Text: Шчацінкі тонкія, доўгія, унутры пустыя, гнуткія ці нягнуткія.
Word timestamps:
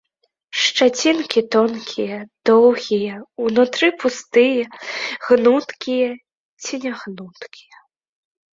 Шчацінкі 0.61 1.41
тонкія, 1.55 2.17
доўгія, 2.51 3.15
унутры 3.45 3.87
пустыя, 4.05 4.63
гнуткія 5.29 6.09
ці 6.63 6.75
нягнуткія. 6.89 7.77